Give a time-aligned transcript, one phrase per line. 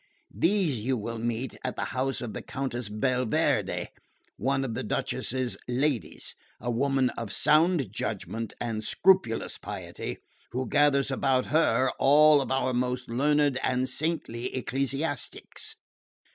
[0.33, 3.89] These you will meet at the house of the Countess Belverde,
[4.35, 10.17] one of the Duchess's ladies, a woman of sound judgment and scrupulous piety,
[10.53, 15.75] who gathers about her all our most learned and saintly ecclesiastics.